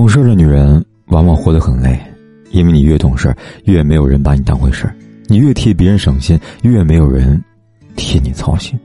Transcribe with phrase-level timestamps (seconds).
[0.00, 2.00] 懂事的女人往往活得很累，
[2.52, 4.86] 因为你越懂事，越没有人把你当回事；
[5.26, 7.38] 你越替别人省心，越没有人
[7.96, 8.80] 替你操心。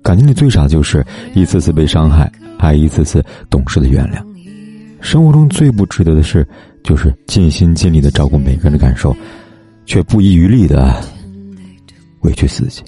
[0.00, 1.04] 感情里最傻的就是
[1.34, 4.24] 一次次被伤害，还一次次懂事的原谅。
[5.00, 6.46] 生活中最不值得的事，
[6.84, 9.12] 就是尽心尽力的照顾每个人的感受，
[9.86, 11.02] 却不遗余力的
[12.20, 12.80] 委屈自己。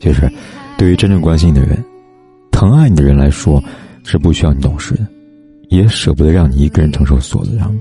[0.00, 0.26] 其实，
[0.78, 1.76] 对于真正关心你的人、
[2.50, 3.62] 疼爱你的人来说，
[4.02, 5.06] 是不需要你懂事的。
[5.76, 7.74] 也舍不得让你一个人承受所有的伤，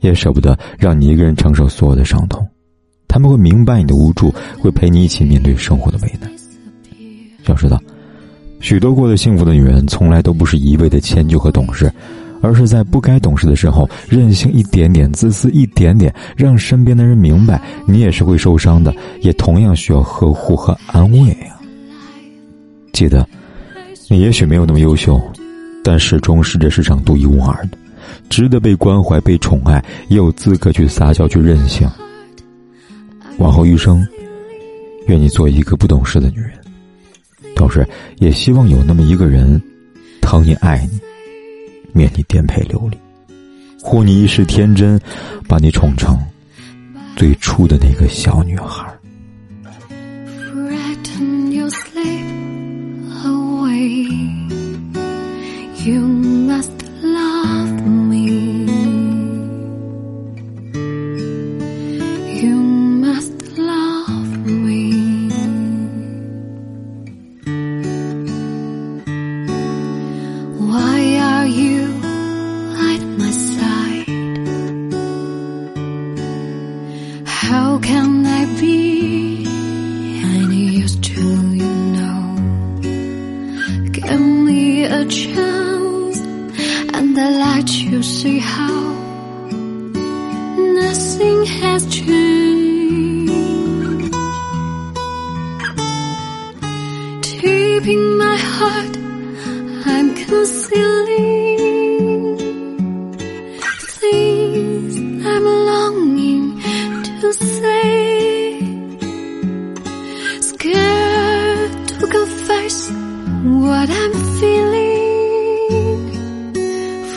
[0.00, 2.46] 也舍不得让你一个人承受所有的伤痛。
[3.06, 6.30] 他们会明白你的无助，会陪你一起面对生活的为难。
[7.46, 7.78] 要知道，
[8.60, 11.92] 许多过得幸福的女人，从来都不是一味的迁就和懂事，
[12.40, 21.60] 而是在不该懂事的时候任性一点点、自私一点点，让身边的人明白你也是会受伤的，也同样需要呵护和安慰啊。
[22.92, 23.28] 记得，
[24.08, 25.20] 你也许没有那么优秀。
[25.82, 27.78] 但始终是这世上独一无二的，
[28.28, 31.88] 值得被关怀、被宠爱，也有资格去撒娇、去任性。
[33.38, 34.06] 往后余生，
[35.06, 36.52] 愿你做一个不懂事的女人，
[37.56, 37.86] 同时
[38.18, 39.60] 也希望有那么一个人，
[40.20, 41.00] 疼你、爱你，
[41.92, 42.98] 免你颠沛流离，
[43.82, 45.00] 护你一世天真，
[45.48, 46.18] 把你宠成
[47.16, 48.86] 最初的那个小女孩。
[55.82, 58.26] You must love me.
[62.42, 62.56] You
[63.06, 65.30] must love me.
[70.58, 71.84] Why are you
[72.90, 74.04] at my side?
[77.26, 79.46] How can I be
[80.24, 81.22] any use to
[81.56, 82.36] you now?
[83.92, 85.59] Give me a chance
[88.02, 88.80] see how
[90.56, 93.32] nothing has changed.
[97.22, 98.96] Deep in my heart,
[99.86, 101.58] I'm concealing
[104.00, 104.96] things
[105.26, 106.60] I'm longing
[107.20, 108.60] to say.
[110.40, 112.90] Scared to confess
[113.44, 114.29] what I'm feeling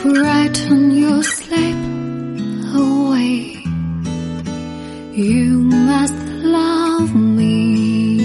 [0.04, 1.76] frighten your sleep
[2.76, 3.56] away.
[5.14, 8.20] You must love me.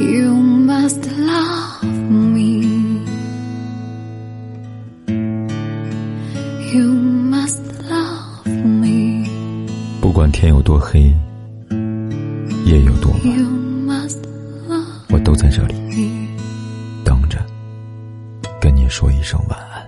[0.00, 3.04] You must love me.
[6.74, 6.88] You
[7.32, 9.28] must love me.
[10.00, 11.14] 不管天有多黑，
[12.66, 13.12] 夜有多
[13.86, 14.08] 晚，
[15.08, 15.74] 我都在这里。
[18.88, 19.87] 说一声晚安。